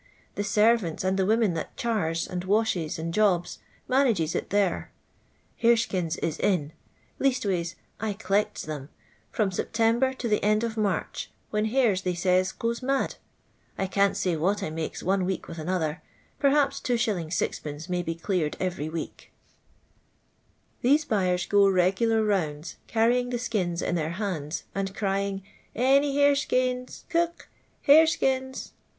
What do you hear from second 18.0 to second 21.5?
be cU ared every week." Theso buyer* j:"